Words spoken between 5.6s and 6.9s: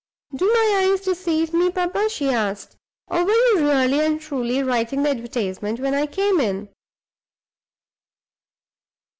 when I came in?"